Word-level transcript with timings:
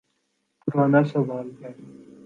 پرانا 0.67 1.01
سوال 1.11 1.47
ہے۔ 1.61 1.71